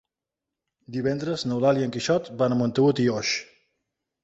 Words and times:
Divendres 0.95 1.43
n'Eulàlia 1.51 1.85
i 1.85 1.89
en 1.89 1.95
Quixot 1.97 2.33
van 2.41 2.57
a 2.57 2.59
Montagut 2.65 3.05
i 3.07 3.09
Oix. 3.21 3.37